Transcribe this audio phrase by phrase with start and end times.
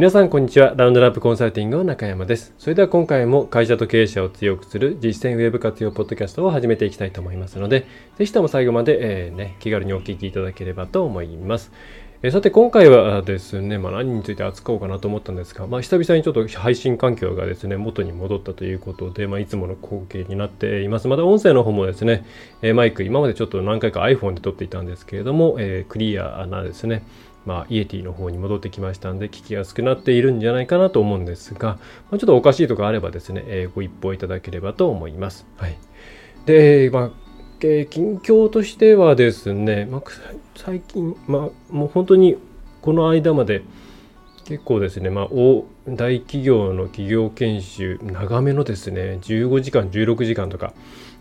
[0.00, 0.72] 皆さんこんにちは。
[0.78, 2.54] ラウンドラップコンサルティングの中山です。
[2.56, 7.86] それでは今回も会社と経営者を強くする実践ウェブ活用ポッドキャストを始めていきたいと思いますので、
[8.16, 11.70] ぜひとも最後まで、えー、ね、気軽にお聞きいただければと思います。
[12.22, 21.08] え、さて今回はですね、まあ、何について扱おうかなと思ったんですが、まあ、久々にちょっと配信環境がですね、元に戻ったということで、まあ、いつもの光景になっています。
[21.08, 22.24] また音声の方もですね、
[22.62, 27.04] え、マイク、今までちょっと何回か iPhone で撮っていたんですけれども、えクリアなですね、
[27.46, 31.78] まあ、イエティの方に戻ってきましたんで、聞きやすくなっているんじゃないかなと思うんですが、
[32.10, 35.46] まあ、ちょっとおかしいとかあればですね、えー、ご一報いただければと思います。
[35.56, 35.76] はい。
[36.46, 37.10] で、まあ、
[37.62, 40.02] えー、近況としてはですね、まあ、
[40.56, 42.36] 最近、まあ、もう本当に
[42.82, 43.62] この間まで
[44.44, 50.72] 結構ですね、まあ、大大企業の企業研修、長めのですね、15時間、16時間とか、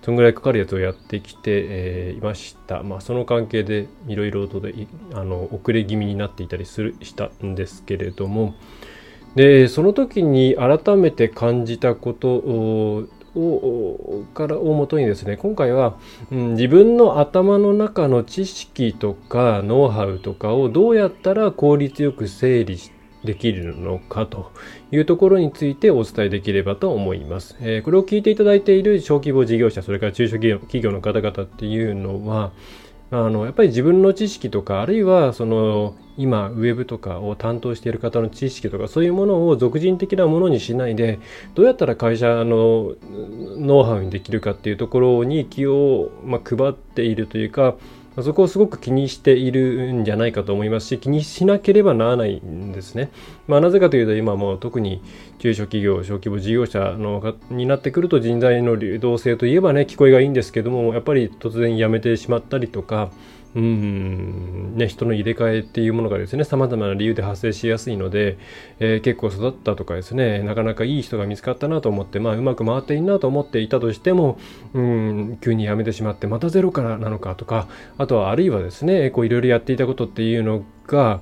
[0.10, 2.82] そんぐらいかかるやつをやってきて、えー、いました。
[2.82, 4.74] まあ、その関係でいろいろとで
[5.14, 8.56] あの遅れ気味になっていたりするしたんですけれども、
[9.36, 16.00] で、その時に改めて感じたことををからをもとにですね今回は、
[16.32, 22.99] うん、自分の頭の中の知識とかノウハウとかをどうやったら効率よく整理して
[23.30, 24.52] できるのかと
[24.92, 27.56] いうところについてお伝えできればと思います。
[27.62, 32.52] えー、これを聞いていただいている小規模事業者、それから中小企業の方々っていうのは、
[33.12, 41.20] あのやっぱり自分の知識とかあるいはその今ウェブとかを担当している方の知識とかそういうものを俗人的なものにしないで
[41.56, 42.94] どうやったら会社の
[43.58, 47.78] ノウハウにできるかっていうところに気を、まあ、配っているというか
[48.24, 53.12] そこをすごく気にしているんじゃないかと思いますし気にしなければならないんですね。
[53.48, 55.02] まあ、なぜかというと今も特に
[55.40, 63.10] 中小企業小規模事業者のになってくると人材の流動性といえばね聞こえがいいんですけどもやっぱり突然辞めてしまったりとか
[63.56, 68.38] ね、人の入れ替えっていうものがですね、様々な理由で発生しやすいので、
[68.80, 74.38] えー、結構育ったとかですね、なかなかいい人が見つかったなと思って、まあ、うまく回っていいなと思っていたとしても、
[74.74, 77.68] うん、急に辞めてしまって、またゼロからなのかとか、
[77.98, 81.22] あとはあるいはですね、こういろいろやっていたことっていうのが、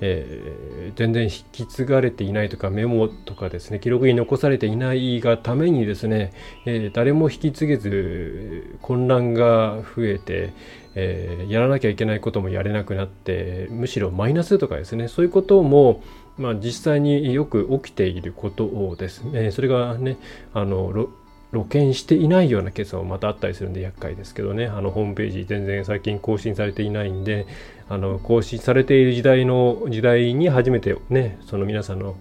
[0.00, 6.32] えー、全然引き継がれていないとかメモとかですね記録に残されていないがためにですね、
[6.66, 10.52] えー、誰も引き継げず混乱が増えて、
[11.00, 15.06] えー、やらなきゃいけないこともやれなくなってむしろマイナスとかですね。
[15.06, 16.02] そういうことも、
[16.36, 19.22] まあ、実際によく起きていることをです。
[19.22, 20.16] ねそれがね
[20.52, 21.08] あの
[21.52, 24.66] 露見していないようなケースもまたあったりするんで厄介ですけどね。
[24.66, 27.46] あのホームページ全然最近更新されていないんで
[27.88, 32.16] あの更新されている時代の時代に初めてねその皆さんの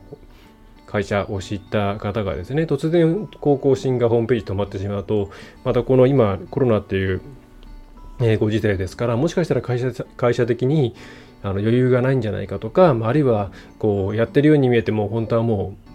[0.86, 5.32] 会社を知った方がですね突然こう更新がホームページ止まってしまうと
[5.64, 7.22] またこの今コロナっていう
[8.20, 10.96] えー、ご時世ですからもしかしたら会社会社的に
[11.44, 15.87] あの余裕がないんじゃないかとかまあるいはこうやってるように見えても本当はもう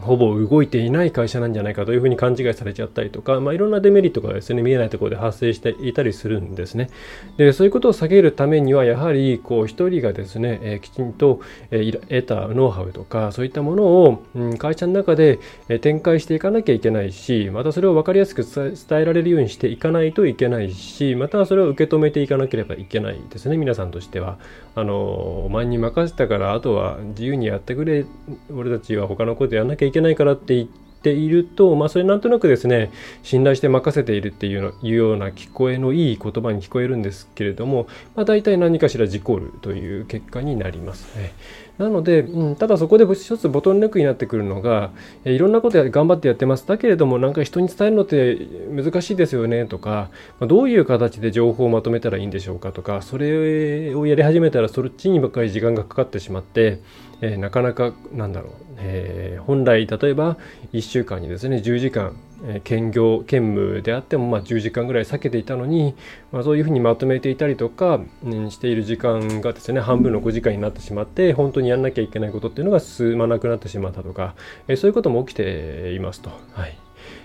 [0.00, 6.88] ほぼ動いていない会社なんじゃないかというふうに勘違いされちゃったりとか、まあ、いろんなデメリットがですね、見えないところで発生していたりするんですね。
[7.36, 15.38] で、そういうことを下げるためには、やはり、こう、一人がですね、えー、きちんと、えー、得たノウハウとか、そういったものを、うん、会社の中で、
[15.68, 24.38] え、展開していかなきゃいけないし、またそれを分かりやすく伝えられるようにしていかないといけないし、またそれを受け止めていかなければいけないですね、皆さんとしては。
[24.74, 28.06] あの、お前に任せたから、あとは自由にやってくれ、
[28.54, 32.92] 俺たちは他のことやんなきゃいけないからって言って、いると、まあ、それなんとなくですね
[33.24, 41.18] 信頼して任せているっていういうような聞こえのいい言葉に聞こえるんですけれども、まあ、大体何かしら事故るという結果になります。
[41.18, 41.32] ね、
[41.78, 44.90] なので、うん、ただそこで一つボトルネックになってくるのが、
[45.24, 46.66] いろんなことや頑張ってやってます。
[46.66, 48.38] だけれども、なんか人に伝えるのって
[48.70, 56.78] 難しいですよねとか、まあ、どういう形で情報をまとめたらいいんでしょうかとか、それをやり始めたらそっちにばっかり時間がかかってしまって、
[57.22, 60.36] えー、なかなかなんだろう、えー、本来例えば
[60.72, 65.94] 1週間にですね10時間、え、兼業兼務であってもまあ10時間ぐらい避けていたのに、
[66.32, 74.34] まあ、そういうふうにまとめていたりとか、うん、している時間がですね半分の5時間になってしまって本当にやんなきゃいけないことっていうのが進まなくなってしまったとか、
[74.66, 76.30] え、そういうことも起きていますと。
[76.52, 76.76] はい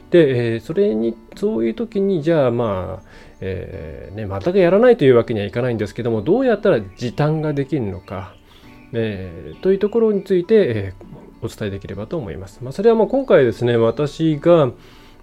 [0.10, 3.08] で、え、それに、そういう時に、じゃあまあ、
[3.42, 8.34] えー、ね、全くやらないというわけにはいかないんですけども、どうやったら時短ができるのか、
[8.94, 12.60] えー、というところについて、えー、お伝えできればと思います。
[12.62, 14.72] まあ、それはもう今回ですね、私が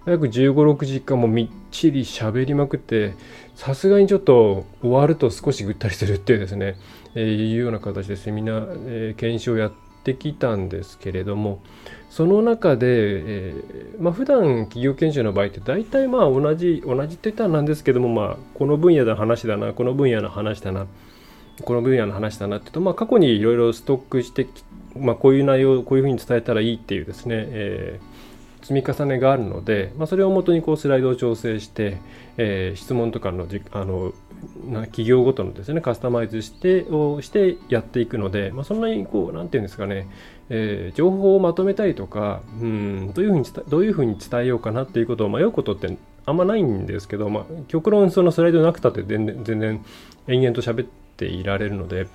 [0.05, 3.15] 約15、6時間もみっちり喋りまくって、
[3.55, 6.77] さすがにちょっと終わると少しぐったりするっていうですね、
[7.15, 9.71] えー、いうような形ですね、みんな、えー、検証やっ
[10.03, 11.61] てきたんですけれども、
[12.11, 20.85] その中で、えー、まあ、普段企業研修の場合って大体まあ同じ、同じって言ったらなんですけども、まあ、この分野の話だな、この分野の話だな、
[21.63, 24.47] この分野の話だなっていうと、まあ、過去にいろいろストックして
[24.97, 31.97] まあ、こういう内容をこういうふうに伝えたらいいっていうですね、えー、積み重ねがあるので、まあ、それをもとにこうスライドを調整して、
[32.37, 34.13] えー、質問とかのじあの
[34.85, 40.07] 企業ごとのですねカスタマイズしてをしてやっていくので、まあ、そんなにこう何て言うんですかね、
[40.49, 49.85] えー、情報をまとめたりとかうんどういうふうにどういうふうに伝えようかなっていうことを迷うことってあんまないんですけど、まあ、極論そのスライドなくたって全然全然
[50.27, 52.07] 延々と喋ってていられるので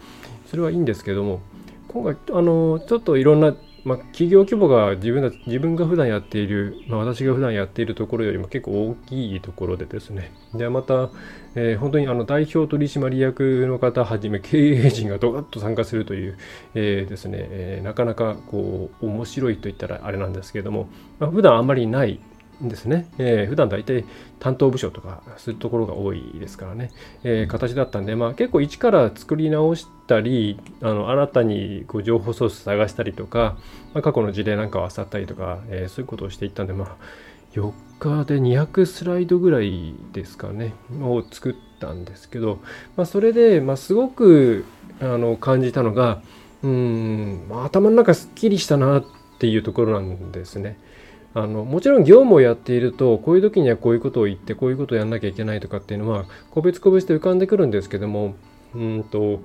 [0.46, 1.40] それはいいんですけども
[1.88, 3.54] 今回あのちょっといろんな
[3.84, 10.32] まあ、企業規模が自分自分が普段やっている、まあ、私が普段やっているところよりも結構大きいところでですね。
[10.54, 11.10] で、また、
[11.54, 16.38] えー、本当にあの代表取締役の方はじめ経営陣がドカッと参加するという、
[16.74, 20.88] えー、ですね、えー、なかなかこう面白いといったらあれなんですけども、
[21.18, 22.20] まあ、普段あんまりない
[22.62, 24.04] ですね、えー、普段大体
[24.38, 26.90] 担当部署とかするところが多いですからね、
[27.22, 33.56] えー、形だったんで、まあ、結構一から作り直したりあの新たにこう情報ソース探したりとか、
[33.94, 36.96] まあ、過去の事例なんかを漁ったりとか、えー、そういうことをしていったんで、まあ、
[37.54, 42.60] 4日で200スライドぐらいですかねを作ったんですけど、
[42.96, 44.64] まあ、それで、まあ、すごく
[45.00, 46.22] あの感じたのが
[46.62, 49.04] うん、まあ、頭の中すっきりしたなっ
[49.38, 50.78] ていうところなんですね。
[51.32, 58.34] あのもちろん業務をやっているとこういう時にはこういうことを言ってこういうことをやんなきゃいけないとかっていうのは個別個別で浮かんでくるんですけども
[58.74, 59.40] うんと、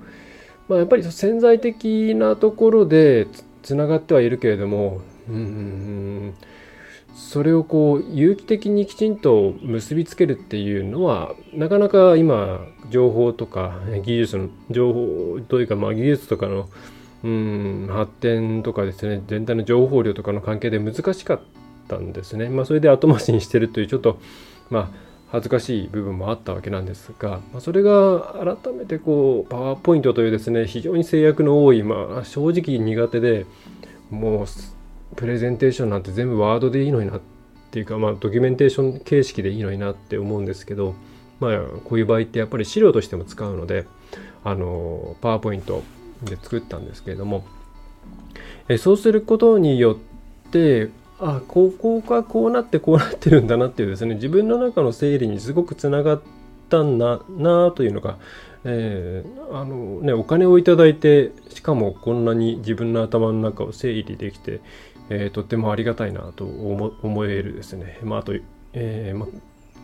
[0.68, 3.28] まあ、やっぱり潜在的なところで
[3.62, 6.34] つながってはいるけれどもうん
[7.14, 12.60] それをこう有機的にきちんと結びつけるっていうのはなかなか今
[12.90, 16.68] 情報とか技術の情報というかまあ技術とかの
[17.24, 21.55] うん発展とかですね全体の情報量とかの関係で難しかった。
[21.86, 22.48] ったんですね。
[22.48, 24.18] まあ、それで後回しにしてるというちょっと、
[24.70, 33.46] まあ、恥ずかしい部分もあったわけなんですが、まあ、それが改めてこうパワーポイントというですね非常に制約の多い、まあ、正直苦手で
[34.10, 34.46] もう
[35.16, 37.20] プレゼンテーションなんて全部ワードでいいのになっ
[37.70, 40.94] ていうか、まあ、ドキュメンテーション形式でいいのになって思うんですけど、
[41.40, 43.86] まあ、こういう場合ってやっぱり資料としても使うので
[44.44, 45.82] あのパワーポイント
[46.22, 47.44] で作ったんですけれども
[48.68, 49.98] えそうすることによ
[50.48, 56.22] ってあここがこうなってこうなってるんだなっていうですね自分の中の整理にすごくつながっ
[56.68, 58.18] たんだなというのが、
[58.64, 64.60] えー、あのね、お金をいただいてしかもこんなに自分の頭の中を整理できて、
[65.08, 68.34] えー、とってもありがたいなと思えるですね、まあ、あと、
[68.74, 69.26] えーま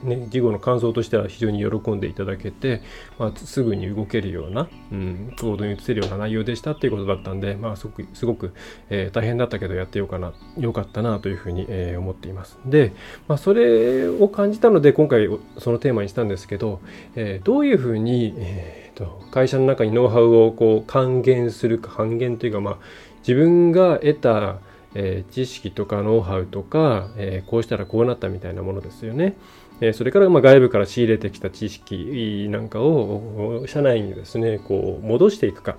[0.02, 2.82] ね、事後の感想としては非常に喜んでいただけて、
[3.18, 8.52] まあ、すぐに動けるような、うん、行動に移せるような内容でしたっていうことだったんで、まあ、すごく、すごく、
[8.90, 12.58] えー、大変だったけどやってようかな、よかったなというふうに、えー、思っています。
[12.66, 12.92] で、
[13.28, 15.28] まあ、それを感じたので、今回
[15.58, 16.80] そのテーマにしたんですけど、
[17.14, 22.78] えー、どういうふうに、えーと、会社の中にノウハウをこう還元するか、還元というか、まあ、
[23.20, 24.58] 自分が得た、
[24.94, 29.36] えー、知識とかノウハウとか、えー、こうしたらこうなったみたいなものですよね。
[29.84, 35.76] えそれからま外部から仕入れてきた知識なんかを社内にですねこう戻していくかっ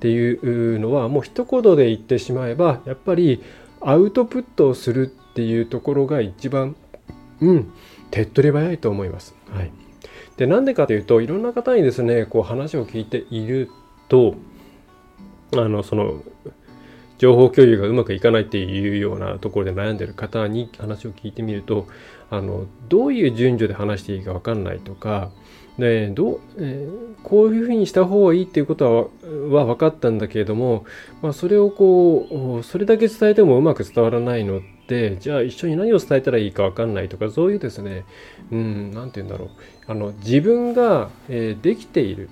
[0.00, 3.42] ていうのはもう一言で言ってしまえばやっぱり
[3.82, 6.76] アウトプットをするっていうところが一番
[7.40, 7.72] うん
[8.10, 9.34] 手っ取り早いと思います。
[9.50, 9.70] はい、
[10.38, 13.68] でなんでかというといろんな方にですねこう話を聞いている
[14.08, 14.34] と
[15.54, 16.22] あのその
[17.18, 21.86] 情報共有がうまくいかないっていうようなところで悩んでる方に話を聞いてみると
[22.32, 25.30] あのどういう順序で話していいか分かんないとか
[25.78, 29.10] でどう、えー、こういうふうにした方がいいっていうこと
[29.50, 30.86] はは分かったんだけれども、
[31.20, 38.06] まあ、それをこうそれだけ伝えてもうまく伝わらないのってじゃあ一緒に何を伝えたらいいか分かんないとかそういうですね
[38.50, 39.48] うん何て言うんだろう。
[39.86, 42.30] あの自分が、えー、できている。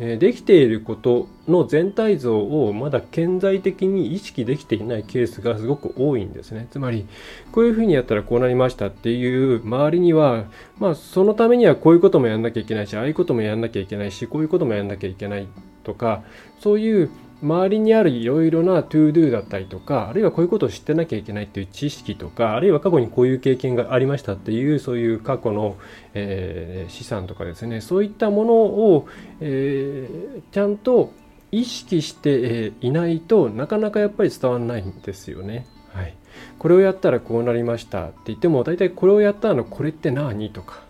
[0.00, 6.68] できていることの全体像をまだ顕在的に意識できていないケースがすごく多いんですね。
[6.70, 7.06] つまり、
[7.52, 10.46] こういうふうにやったらこうなりましたっていう周りには、
[10.78, 15.46] まあそのためにはこういうこともやんなきゃいけないし、ああいうこともやんなきゃいけないし、こういうこともやんなきゃいけない
[15.84, 16.22] とか、
[16.60, 17.10] そういう
[17.42, 25.76] 周りにあるいろいろな to do だったりとかあるいはこういうことを知ってなきゃいけないっていう知識とかあるいは過去にこういう経験がありましたっていうそういう過去の、
[26.14, 29.08] えー、資産とかですねそういったものを、
[29.40, 31.12] えー、ちゃんと
[31.52, 35.66] 意識していないとなかなかやっぱり伝わらないんですよね。
[35.92, 36.14] はい、
[36.58, 40.82] これをやったらこうなりましたって言っても大体これをやったのこれって何とか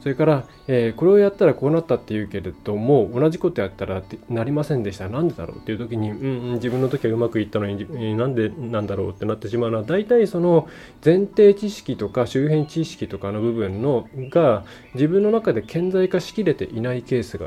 [0.00, 10.68] それから、えー、これをやったらこうなったっていうけれども同じことやったらなりませんでしたなんでだろうっていう時に、うん、自分の時はうまくいったのになんでなんだろうってなってしまうのは大体その
[11.04, 14.64] 前提知識とか周辺知識とかの部分のが
[14.94, 17.46] 自分の中で顕在化しきれていないケースが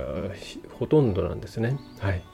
[0.80, 1.78] ほとんどなんですね。
[2.00, 2.33] はい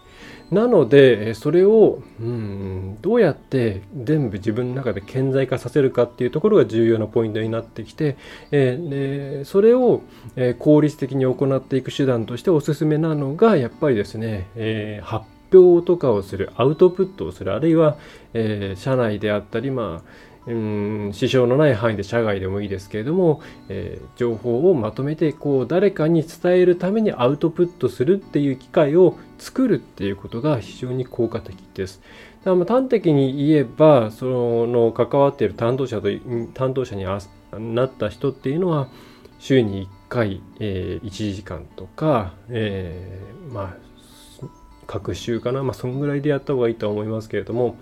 [0.51, 8.17] なのでそれを、うん、どうやって全部自分の中で顕在化させるかっていうところが重要なポイントになってきて、
[8.51, 10.01] えー、それを、
[10.35, 17.97] え効率的に行っていく手段としておすすめなのがやっぱりですね、えー、発表とかをするアウトプットをするあるいは、
[18.33, 23.39] えー、社内であったりまあうん支障のない範囲で社外でもいいですけれども、
[23.69, 32.01] えー、情報をまとめてこう誰かに伝えるためにアウトプットするっていう機会を作るっていうことが非常に効果的です。
[32.43, 36.07] だから端的に言えばその関わっている担当者と
[36.55, 38.87] 担当者になった人っていうのは
[39.37, 43.89] 週に1回、えー、1時間とか、えー、まあ
[44.87, 47.75] 各週かな、まあ、そんぐらいでやった方がいいとは思いますけれども、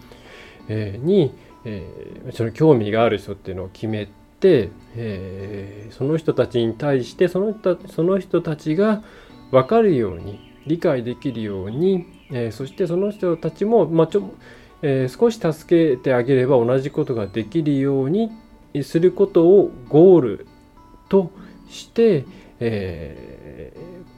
[0.68, 1.34] えー、に
[1.70, 4.08] えー、その興味がある人っていうのを決め
[4.40, 9.04] て、えー、その人たちに対してその人その人たちが
[9.52, 14.34] 分かるように理解できるように、えー、そしてその人たちも、まあ、ちょ
[14.82, 18.32] え少し助けてあげれば同じことができるように
[18.84, 20.48] することをゴール
[21.10, 21.32] と
[21.70, 22.26] して、
[22.60, 23.74] え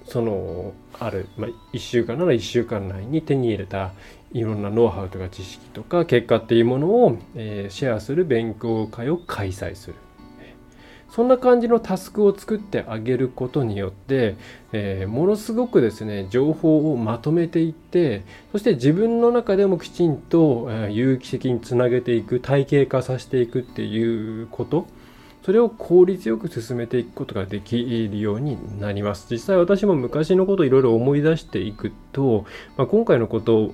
[0.05, 3.91] そのある、まあ、1週間なら1週間内に手に入れた
[4.31, 9.95] いろんなノウハウとか知識とか結果っていうものを、えー、シェアする勉強会を開催する。
[11.09, 14.35] そんな感じのタスクを作ってあげることによって、
[14.71, 24.85] えー、ものすごくですね情報をまとめていってそして自分の中でもきちんと、えー、有機的につなげていく体系化させていくっていうこと
[25.49, 29.25] それを効率よく進めていくことができるようになります。
[29.31, 32.45] 実際私も昔のことをいろいろ思い出していくと、
[32.77, 33.73] まあ、今回のこと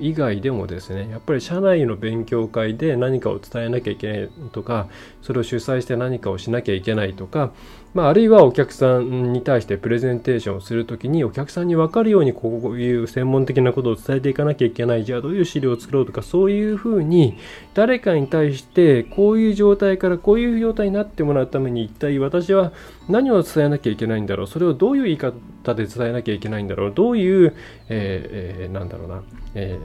[0.00, 4.88] 以外でもですね、やっぱり社内の勉強会で何かを伝えなきゃいけないとか、
[5.20, 7.52] それを主催して何かをしなきゃいけないとか、
[7.94, 17.36] まあ、あるいはお客さんに対してプレゼンテーションをするときにお客さんに分かるようにこういう専門的なことを伝えていかなきゃいけないじゃあどういう資料を作ろうとかそういうふうに
[17.74, 22.72] 誰かに対してこういう状態からこういう状態になってもらうために一体私は
[23.10, 27.54] 何を伝えなきゃいけないんだろうそれをどういう言い方で伝えなきゃいけないんだろうどういう、
[27.90, 29.22] えーえー、なんだろうな、
[29.54, 29.78] え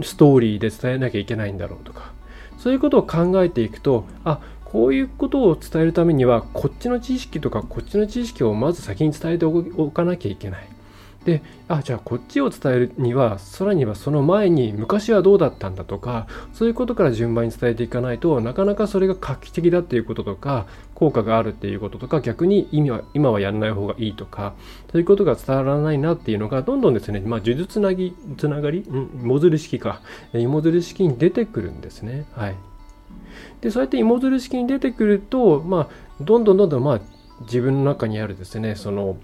[0.00, 2.12] ー、ストーリーで伝えなきゃいけないんだろうとか
[2.58, 4.40] そういうことを考えていくとあ
[4.72, 10.68] こういうことを伝えるためにはこっちの知識とかこっちの知識をまず先に伝えておかなきゃいけない。
[11.26, 24.54] で、あ、じゃあこっちを伝えるには、さらにはその前に昔はどうだったんだとか、そういうことから順番に伝えていかないとなかなかそれが画期的だっていうこととか、効果があるっていうこととか、逆に意味は今はやらない方がいいとか、
[24.90, 28.82] そういうことが伝わらないなっていうのが、どんどんですね、まあ、呪術つなぎ、つながり、ん
[29.22, 30.00] 芋づる式か、
[30.32, 32.24] 芋づる式に出てくるんですね。
[32.32, 32.56] はい。
[33.60, 35.88] でそうやって芋づる式に出てくると、まあ、
[36.20, 37.00] どんどんどんどん、まあ、
[37.42, 39.16] 自分の中にあるですねその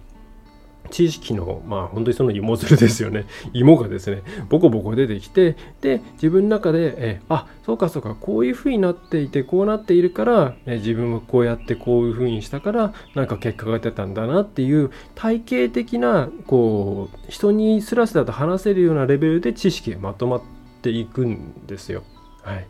[0.91, 3.27] 知識の、まあ本当にその芋づるですよね。
[3.53, 20.43] 芋がですね、ボコボコ出てきて、で、自分の中で、えあ、そうかそうか、こういう風になっていて、こうなっているから、え自分もこうやってこういう風にしたから、なんか結果が出たんだなっていう、体系的な、こう、人にスラスラと話せるようなレベルで知識がまとまっ
[20.83, 22.03] ていくんですよ。
[22.43, 22.67] はい。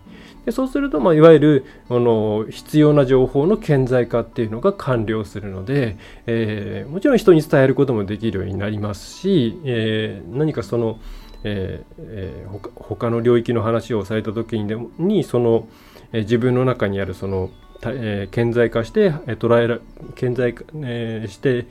[0.49, 11.01] でそうすると、まあ、いわゆるあの必要な情報の顕在化っていうのが完了するので、えー、もちろん人に伝えることもできるようになりますし、えー、何かその、
[11.45, 15.69] えーえー、他の領域の話をされた時にでもにその、
[16.13, 17.51] えー、自分の中にあるその、
[17.83, 19.81] えー、顕在化して、えー、捉えら
[20.15, 21.67] 顕在化、えー、して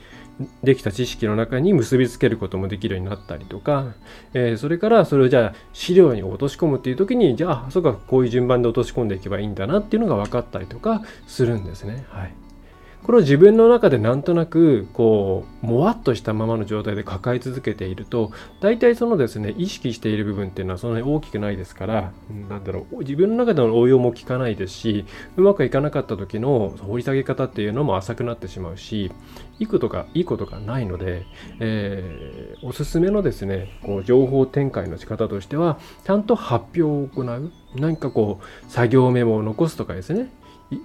[0.62, 3.94] できた知識の中に結びつけることもできるようになったりとか、
[4.34, 12.06] えー、それからそれをじゃあ資料に落とし込むっていう時にじゃあそうかこういう順番で落とし込んでいけばいいんだなっていうのが分かったりとかするんですね。
[12.10, 12.47] はい
[13.08, 22.12] これを自分の中でなんとなくこうもわっとしたままの状態で抱え続けていると大体そのですね意識している部分っていうのはそんなに大きくないですから
[22.50, 25.06] なんだろう自分の中での応用も効かないですし
[25.38, 29.10] うまくいかなかった時の掘り下げ方っていうのも浅くなってしまうし
[29.58, 31.24] いいことがいいことがないので、
[31.60, 37.52] えー、おすすめのですねこう情報展開の仕方としてはちゃんと発表を行う。
[37.74, 40.30] 何かこう作業メモを残すとかですね。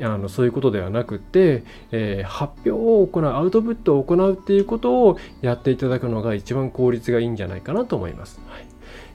[0.02, 8.40] あのそういうことではなくて、えー、発表を行うアウトプットを行うっていうことをやっていただくのが一番効率がいいんじゃないかなと思います。
[8.48, 8.66] はい、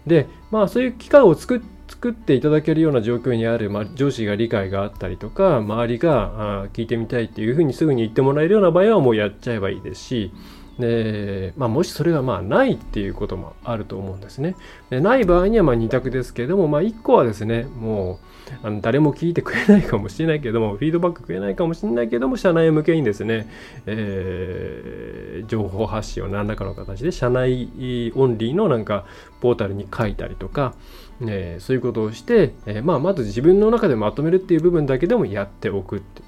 [0.07, 10.33] でまあそういう機会を作作っていただけるような状況にある、まあ、上司が理解があったりとか周りがあ聞いてみたいっていうふうにすぐに言ってもらえるような場合はもうやっちゃえばいいですし
[10.79, 14.55] で、まあ、もしそれがまあないっていうこともあると思うんですね。
[14.91, 23.49] でない場合にはまあ2択ですけれども、まあ、1個はですねもうあの誰も聞いてくれないかもしれないけどもフィードバックくれないかもしれないけども社内向けにですね、
[23.87, 29.05] えー、情報発信を何らかの形で社内オンリーのなんか
[29.41, 30.75] ポータルに書いたりとか、
[31.23, 36.23] えー、そういうことをして、えー、まあ、まず自分の中でまとめるっていう部分だけでもやっておくって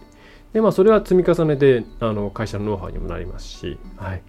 [0.52, 4.22] で、まあ、それは積み重ねであの会社のノウハウにもなりますし、はい。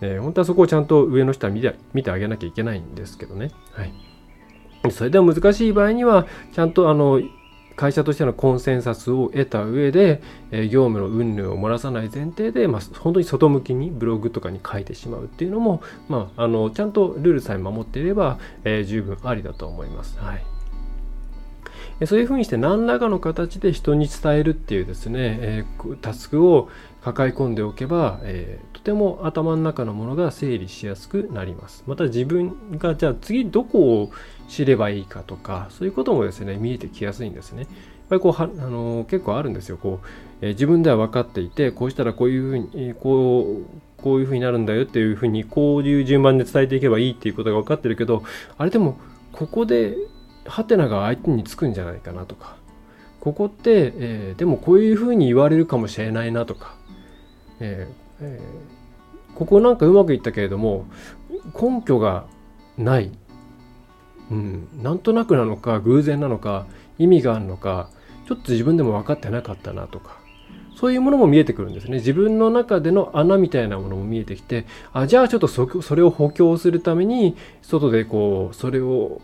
[0.00, 3.50] えー、本当はそこをちゃんと上の人は見て見てあげなきゃいけないんですけどね。
[3.72, 3.92] はい。
[4.90, 7.20] それでも難しい場合には、ちゃんとあの、
[7.78, 10.20] 会社としてのコンセンサスを得た上で、
[10.50, 20.18] え、業務の云々を漏らさない前提で、まあ、本当に外向きにブログとかに書いてしまうっていうのも、まあ、あのちゃんとルールさえ守っていれば、えー、十分ありだと思います。
[20.18, 20.44] はい
[22.06, 26.68] そういうふうにして何らかの形で人に伝えるっていうですね、えー、タスクを
[27.02, 31.84] 抱え込んでおけば、えー、とても頭の中のものが整理しやすくなります。
[31.86, 34.10] また自分がじゃあ次どこを
[34.48, 37.62] 知ればいいかとかそういうこともですね見えてきやすいんですね。
[37.62, 37.68] やっ
[38.08, 39.76] ぱりこうはあの結構あるんですよ。
[39.76, 40.06] こう、
[40.40, 48.22] えー、自分では分かっていてこうしたらこういうふうにこうこういうふうになるんだよっていうふうにこういう順番で伝えていけばいいっていうことが分かってるけど
[48.56, 48.98] あれでも
[49.32, 49.96] ここで
[50.46, 52.56] ハテナが相手につくんじゃないかなとか
[53.20, 56.77] ここって、えー、でもこういうふうに言われるかもしれないなとか
[57.60, 60.86] えーえー、ここなんかうまくいったけれども
[61.60, 62.26] 根拠が
[62.76, 63.12] ない、
[64.30, 66.66] うん、なんとなくなのか偶然なのか
[66.98, 67.90] 意味があるのか
[68.26, 70.17] ちょっと自分でも分かってなかったなとか。
[70.78, 71.96] そういうものも見えてくるんですね。
[71.96, 79.20] 自分の中での穴みたいなものも見えてきて、あ、じゃあちょっとそそれを補強するために、外でこう、それを、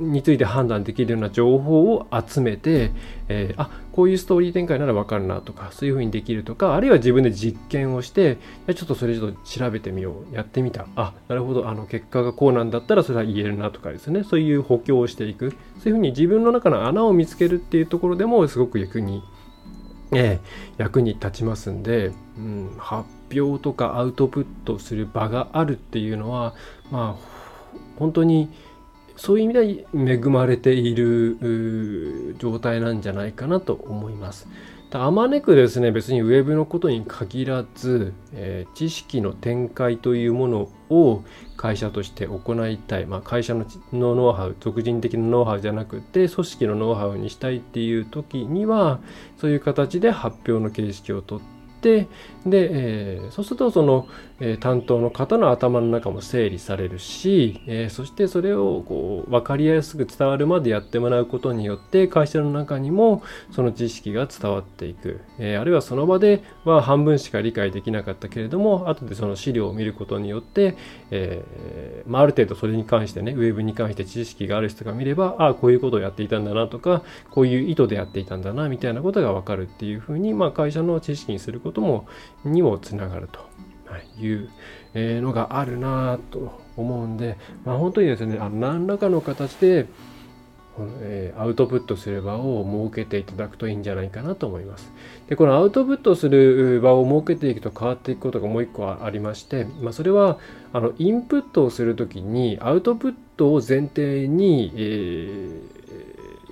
[0.00, 2.90] について判断できるような情報を集めて、
[3.28, 8.38] えー、あ、こういうストーリー展開ならわかるなとか、そういうふうにできるとか、あるいは自分で実験をして、
[8.74, 10.34] ちょっとそれちょっと調べてみよう。
[10.34, 10.86] やってみた。
[10.96, 11.68] あ、なるほど。
[11.68, 14.24] あの、結果がこうなんだったらそれは言えるなとかですね。
[14.24, 15.50] そういう補強をしていく。
[15.50, 19.22] そういうふうに自分の中の穴を見つけるっていうところでもすごく役に
[20.12, 26.54] えー、役に立ちますんで、うん、発表とかアウトプットする場があるっていうのは
[26.90, 27.34] まあ
[27.98, 28.50] 本当に
[29.16, 34.48] そういう意味では恵まれている状態なんじゃないかなと思います。
[34.96, 41.24] あまねくですね別にウェブのことに限らず、えー、知識の展開というものを
[41.56, 49.00] 会社として行いたい、まあ、会社のノウハウ俗人的なノウハウじゃなくて組織のノウハウにしたいっていう時には
[49.36, 51.40] そういう形で発表の形式をとっ
[51.80, 52.06] て
[52.46, 54.06] で、えー、そうするとその、
[54.40, 70.76] え、担当の方の頭の中も整理されるし、え、そしてそれをこう分かりやすく伝わるまでやってもらうことによって会社の中にもその知識が伝わっていく、えあるいはその場では半分しか理解できなかったけれども後でその資料を見ることによって、
[71.10, 82.06] えまあ、ある程度それに関してねウェブに関して知識がある人が見ればああこういうことをやっていたんだなとかこういう意図でやっていたんだなみたいなことが分かるっていうふうに、まあ、会社の知識にすることも
[82.44, 83.53] にもつながると。
[83.98, 84.50] いう
[84.94, 89.86] のがあるなと思うんで、まあ、本当にですねあの何らかの形で
[91.02, 94.90] えアウトプットする場を設けていただくといいんじゃないかなと思います。
[95.28, 100.38] で、このアウトプットする場を設けていくと変わっていくことがもう一個ありまして、まあ、それは
[100.72, 105.60] あのインプットをするときにアウトプットを前提に、え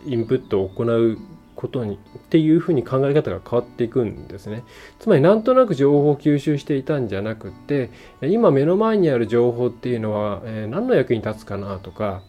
[0.07, 1.19] ー、インプットを行う
[1.63, 4.65] ことにっていうふうに考え方が変わっていくんですね。
[4.99, 12.23] つまりなんとなく情報を吸収していたんじゃなくって今目の前にある情報っていうのは、え、何の役に立つかなとか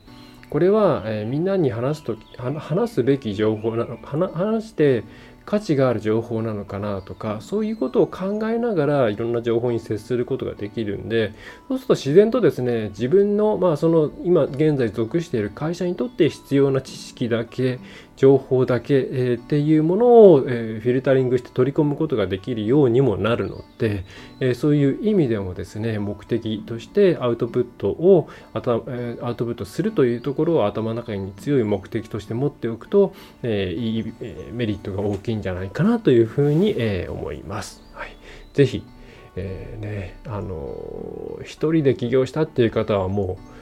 [0.51, 5.03] これは、え、みんなに話すと話すべき情報なの話して
[5.45, 11.33] 価値がある情報なのかなとかそういうことを考えながらいろんな情報に接することができるんで
[11.67, 17.79] そうすると自然とですね自分のまあその今現在属している会社にとって必要な知識だけ
[18.15, 24.05] 情報だけ、えー、っていうものを、えー、フィルタリングして取り込むことができるようにもなるので、
[24.39, 28.91] えー、そういう意味でもですね目的としてアウトプットをアウトプ
[29.51, 34.13] ットするというところを頭の中に強い目的として持っておくと、えいい
[34.51, 37.83] メリットが大きいんじゃないかなというふうに、え思います。
[37.93, 38.15] はい、
[38.53, 38.83] ぜひ、
[39.35, 43.52] えねあの一人で起業したっていう方はもう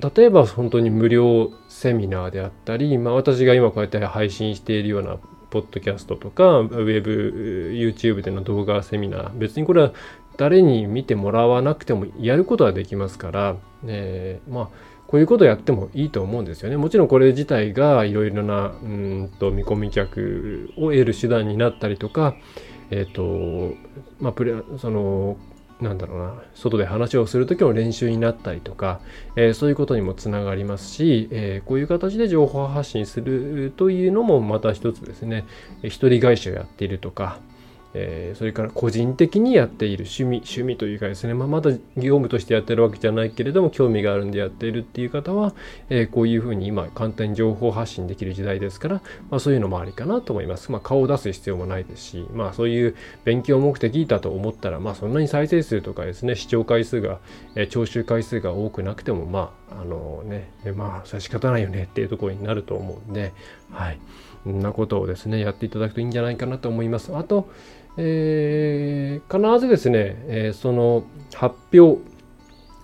[0.00, 5.16] 例えば本当に無料セミナーであったり、まあ、私が今こうやって配信しているような
[5.50, 9.92] ポッドキャストとかウェブ YouTube での動画セミナー別にこれは
[10.36, 13.56] 誰に見てもらわなくてもやることはできますから、
[13.86, 14.68] えー、まあ
[15.08, 16.76] こういうことやってもいいと思うんですよね。
[16.76, 22.36] もちろんこれ自体がいろいろなうんと見込み客を得る手段になったりとか、
[22.90, 23.74] えっ、ー、と
[24.20, 25.38] まあプレその
[25.80, 26.42] なんだろうな。
[26.54, 29.00] 外で話をする時の練習になったりとか、
[29.36, 35.44] えー、そういうことにもつながりますし、えー、こういう形で情報発信するというのもまた一つですね。
[35.84, 37.38] 一人会社をやっているとか、
[38.00, 45.52] えー、それから個人的にやっている趣味趣味というかですね、まあ、まだ業務としてやってるわけじゃないけれども興味があるんでやっているっていう方は、
[45.90, 48.94] えー、こういうふうに今簡単に情報発信できる時代ですから、
[49.30, 57.18] まあ、そういうのもありかなと思います、まあ、顔を出す必要もないですし、まあ、そういう勉強目的だと思ったら、まあ、そんなに再生数とかですね視聴回数が、
[57.56, 63.32] えー、聴取回数が多くなくてもまああのねまあそれは仕方ないよねっていうところになると思うんで
[63.70, 63.98] はい。
[64.44, 67.14] こんなことをですねやっていただくといいんじゃないかなと思います。
[67.14, 67.50] あと
[68.00, 72.00] えー、必ずですね、えー、その発表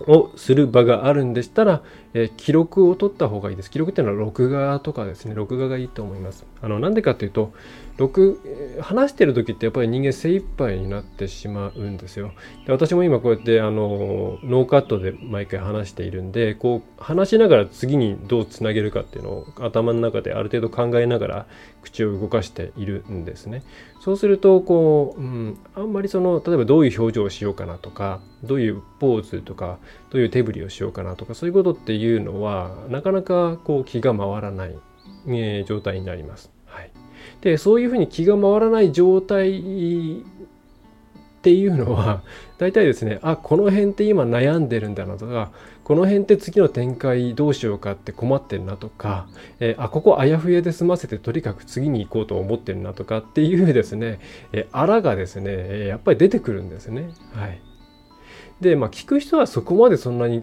[0.06, 1.82] をする場があるんでしたら、
[2.14, 3.70] えー、記録を取った方がいいです。
[3.70, 6.44] 記録っていうのは録画とかですね、録画がいいと思います。
[6.60, 7.52] あの、なんでかというと、
[7.96, 8.40] 録、
[8.80, 12.32] 話してる時ってやっぱり人間精一杯になってしまうんですよ。
[12.66, 21.46] で私も今こうやってあのノーカットで毎回話しているんで、こう話しながら次にどうつなげるかっていうのを頭の中である程度考えながら
[21.82, 23.62] 口を動かしているんですね。
[24.00, 29.78] そうするとこう、うん、あんまりその例えばどういう表情をしようかなとか、どういうポーズとか、
[30.10, 34.76] どういう手振りをしようかなとか、そういうことっていうのはなかなかこう気が回らない、
[35.28, 36.50] えー、状態になります。
[37.40, 39.62] でそういうふうに気が回らない状態っ
[41.42, 42.22] ていうのは
[42.56, 45.50] 大体ですねあこの辺って今悩んでるんだなとか
[45.84, 49.26] この辺って次の展開どうしようかって困ってるなとか、
[49.60, 54.20] えー、あここあやふやで済ませてとにかく次に行こうと思ってるなとかっていうですね、
[54.52, 57.10] えー、あらがですねやっぱり出てくるんですね。
[57.34, 57.60] はい、
[58.62, 60.42] でまあ聞く人はそこまでそんなに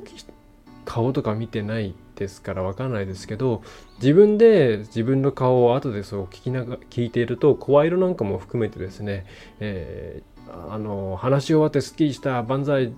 [0.86, 3.64] 顔とか見てないですからわかんないですけど
[4.00, 9.26] 自分で自分の顔を後でそう聞きなが聞いていると声色なんかも含めてですね、
[9.60, 12.94] えー、あの話し終わってすっきりした万歳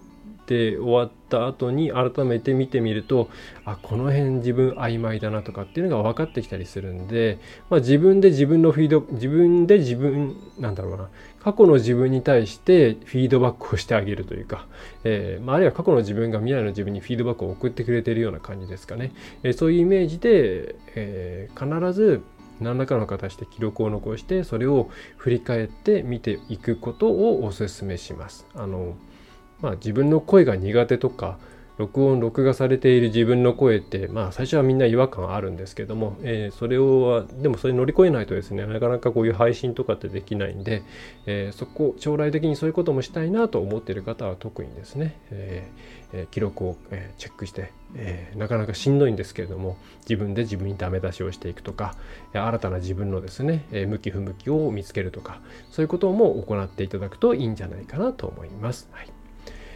[0.45, 3.29] で終わった後に改めて見てみると
[3.65, 14.67] あこの辺自分曖昧だなとかっていうのが分かってきたりするんで、まあ、自分で自分のフィード自分で自分なんだろうな過去の自分に対してフィードバックをしてあげるというか、
[15.03, 22.21] えーまあ、あるいは過去の自分が未来の自分にフィードバックを送ってくれているような感じですかね、えー、そういうイメージで、えー、必ず
[22.59, 28.47] 何らかの形で記録を残してそれを振り返って見ていくことをお勧めします。
[28.55, 28.95] あの
[29.63, 31.39] まあ、自分の声が苦手とか
[31.77, 40.83] 録音録画されている自分の声ってまあ最初はみんな違和感あるんですけども、えー、それをでもそれ乗り越えないとですねなかなかこういう配信とかってできないんで、
[41.25, 46.77] えー、そこ将来的にそういうこともしたいなと思っている方は特にですね、えー、記録を、
[47.17, 51.95] チェックして、えなかなかしんどいんですけれども自分で自分にダメ出しをしていくとか
[52.33, 58.89] 新たな自分のですね、え向き不向きを見つけるとかそういうことも行っていただくといいんじゃないかなと思います。
[58.91, 59.22] はい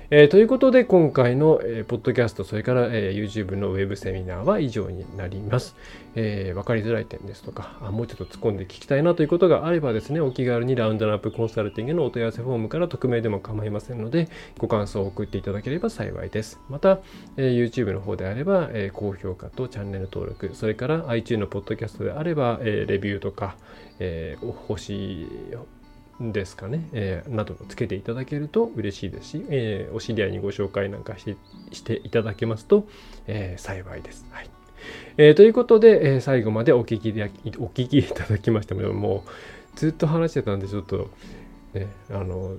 [0.09, 5.75] えー、ということで今回の、えー、ポッドキャストそれから、えー、YouTube のウェブセミナーは以上になります。
[6.15, 16.59] えー、分かりづらい点ですとかあもうちょっと突っ込んで聞きたいなということがあればですねお気軽にラウンドナップコンサルティングのお問い合わせフォームから匿名でも構いませんのでご感想を送っていただければ幸いです。
[16.69, 16.99] また、
[17.35, 23.57] えー、YouTube の方であれば、えー、高評価とチャンネル登録それから iTunes のポッドキャストであれば、えー、レビューとか、
[23.99, 25.27] えー、星
[26.19, 31.38] ですかね、えー、などをつけていただけると嬉しいですし、えー、お知り合いにご紹介なんかして
[31.71, 32.88] していただけますと、
[33.27, 34.25] えー、幸いです。
[34.32, 34.49] はい
[35.17, 39.30] えー、ということで、えー、最後までお聞きでお聞きいただきましてももう
[39.77, 41.10] ずっと話してたんでちょっと、
[41.73, 42.58] ね、あの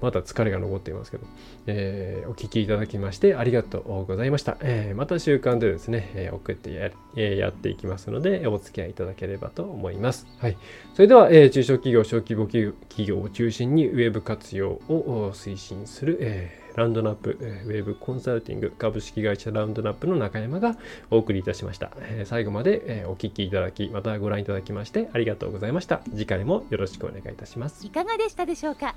[0.00, 1.26] まだ疲れが残っていますけど、
[1.66, 4.56] えー、お聞きいただきましてありがとうございました。
[4.60, 10.26] えー、また習慣でですね、えー、送ってや,、えやっていきますので、お付き合いいただければと思います。
[10.38, 10.56] はい。
[10.94, 20.76] それでは、え中小企業、小規模企業を中心にウェブ活用を推進する、えランドナップ、ウェブコンサルティング株式会社ラウンドナップの中山が
[21.10, 21.90] お送りいたしました。
[22.02, 26.02] え最後まで、えお聞きいただき、またご覧いただきましてありがとうございました。
[26.14, 27.84] 次回もよろしくお願いいたします。
[27.84, 28.94] いかがでしたでしょうか？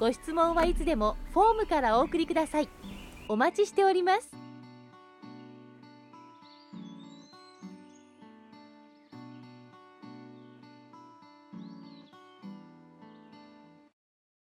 [0.00, 2.70] ご質問はいつでもフォームからお送りください。
[3.28, 4.39] お待ちしております。